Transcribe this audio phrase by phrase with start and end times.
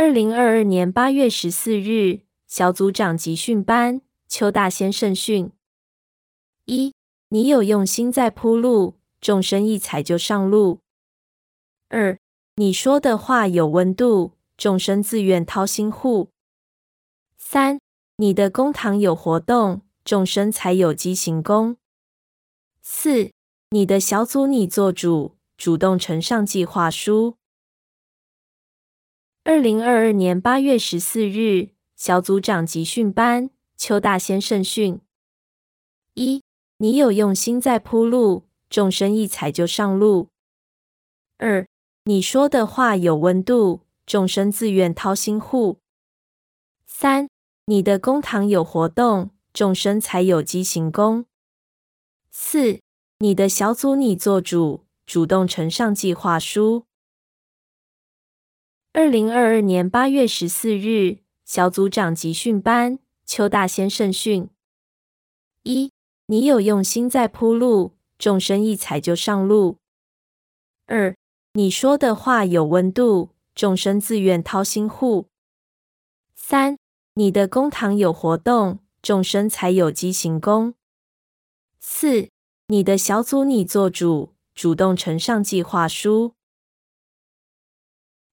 [0.00, 5.52] 二零二二年八月十四日，小组长集训班，邱大先圣训。
[6.64, 6.94] 一，
[7.28, 10.80] 你有用心在铺路，众生一踩就上路。
[11.90, 12.18] 二，
[12.54, 16.30] 你说的话有温度，众生自愿掏心护。
[17.36, 17.78] 三，
[18.16, 21.76] 你的公堂有活动，众生才有机行功。
[22.80, 23.32] 四，
[23.68, 27.36] 你的小组你做主，主动呈上计划书。
[29.42, 35.00] 二零二二年八月十四日，小组长集训班，邱大先圣训。
[36.12, 36.42] 一，
[36.76, 40.28] 你有用心在铺路，众生一踩就上路。
[41.38, 41.66] 二，
[42.04, 45.78] 你说的话有温度，众生自愿掏心护。
[46.86, 47.30] 三，
[47.64, 51.24] 你的公堂有活动，众生才有机行功。
[52.30, 52.80] 四，
[53.20, 56.84] 你的小组你做主，主动呈上计划书。
[58.92, 64.50] 二零二二年八月十四日，小组长集训班，邱大先圣训。
[65.62, 65.92] 一，
[66.26, 69.76] 你有用心在铺路，众生一踩就上路。
[70.86, 71.14] 二，
[71.52, 75.28] 你说的话有温度，众生自愿掏心护。
[76.34, 76.76] 三，
[77.14, 80.74] 你的公堂有活动，众生才有机行功。
[81.78, 82.28] 四，
[82.66, 86.34] 你的小组你做主，主动呈上计划书。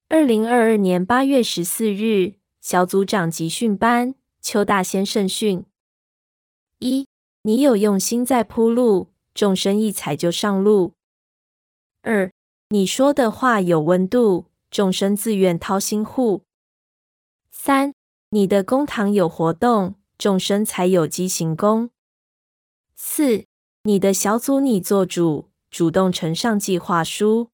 [0.09, 5.66] 二零二二年八月十四日，小组长集训班，邱大先圣训。
[6.80, 7.05] 一，
[7.41, 10.94] 你有用心在铺路，众生一踩就上路。
[12.03, 12.31] 二，
[12.69, 16.44] 你说的话有温度，众生自愿掏心护。
[17.52, 17.94] 三，
[18.30, 21.89] 你的公堂有活动，众生才有机行功。
[22.95, 23.44] 四，
[23.83, 27.50] 你的小组你做主，主动呈上计划书。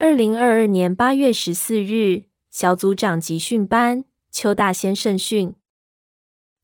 [0.00, 5.56] 二零二二年八月十四日，小组长集训班，邱大先圣训。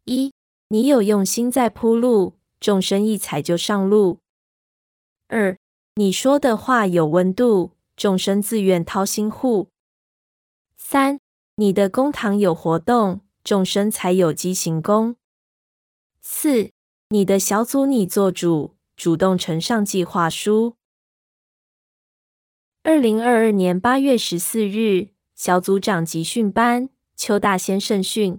[0.05, 0.33] 一，
[0.69, 4.21] 你有用心在铺路，众生一踩就上路。
[5.27, 5.59] 二，
[5.97, 9.67] 你说的话有温度，众生自愿掏心护。
[10.77, 11.19] 三，
[11.57, 15.17] 你的公堂有活动，众生才有机行功。
[16.21, 16.71] 四，
[17.09, 20.77] 你的小组你做主，主动呈上计划书。
[22.87, 28.39] 二零二二年八月十四日，小组长集训班，邱大先圣训。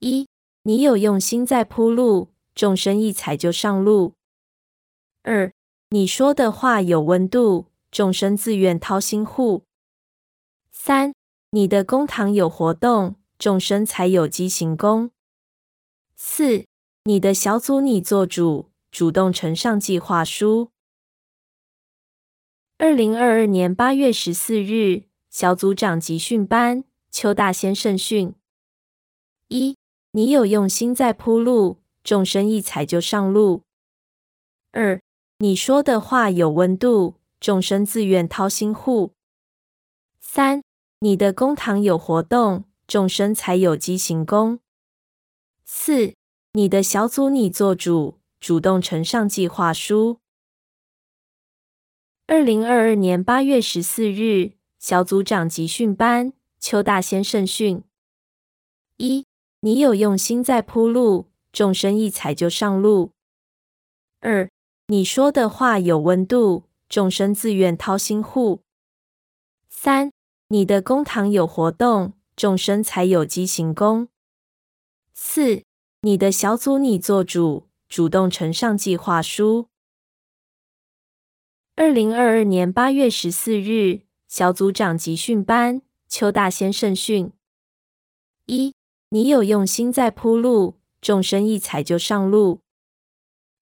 [0.00, 0.26] 一，
[0.64, 4.14] 你有用心在铺路，众生一踩就上路。
[5.22, 5.52] 二，
[5.90, 9.62] 你说的话有温度，众生自愿掏心护。
[10.72, 11.14] 三，
[11.52, 15.12] 你的公堂有活动，众生才有机行功。
[16.16, 16.64] 四，
[17.04, 20.72] 你的小组你做主，主动呈上计划书。
[22.82, 28.34] 二零二二年八月十四日，小组长集训班，邱大先圣训。
[29.48, 29.76] 一，
[30.12, 33.64] 你有用心在铺路，众生一踩就上路。
[34.72, 34.98] 二，
[35.40, 39.12] 你说的话有温度，众生自愿掏心护。
[40.18, 40.62] 三，
[41.00, 44.58] 你的公堂有活动，众生才有机行功。
[45.66, 46.14] 四，
[46.54, 50.19] 你的小组你做主，主动呈上计划书。
[52.32, 57.82] 二零二二年八月十四日，小组长集训班，邱大先圣训。
[58.98, 59.26] 一，
[59.62, 63.10] 你有用心在铺路，众生一踩就上路。
[64.20, 64.48] 二，
[64.86, 68.60] 你说的话有温度，众生自愿掏心护。
[69.68, 70.12] 三，
[70.50, 74.06] 你的公堂有活动，众生才有机行功。
[75.12, 75.64] 四，
[76.02, 79.69] 你的小组你做主，主动呈上计划书。
[81.80, 85.80] 二零二二年八月十四日，小组长集训班，
[86.10, 87.32] 邱大先圣训。
[88.44, 88.74] 一，
[89.08, 92.60] 你有用心在铺路，众生一踩就上路。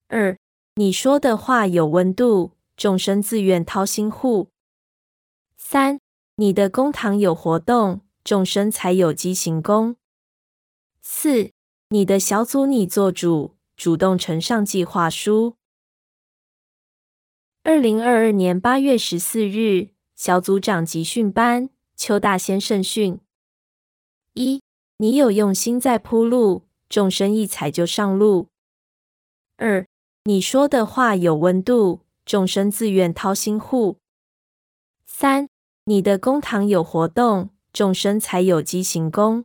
[0.09, 0.37] 二，
[0.75, 4.49] 你说的话有温度，众生自愿掏心护。
[5.55, 6.01] 三，
[6.35, 9.95] 你的公堂有活动，众生才有机行功。
[11.01, 11.51] 四，
[11.87, 15.55] 你的小组你做主，主动呈上计划书。
[17.63, 23.19] 二零二二年八月十四日，小组长集训班，邱大先圣训。
[24.33, 24.61] 一，
[24.97, 28.47] 你有用心在铺路，众生一踩就上路。
[29.57, 29.85] 二，
[30.23, 33.97] 你说的话有温度，众生自愿掏心护。
[35.05, 35.49] 三，
[35.83, 39.43] 你的公堂有活动，众生才有机行功。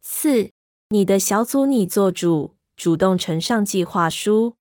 [0.00, 0.52] 四，
[0.90, 4.54] 你的小组你做主，主动呈上计划书。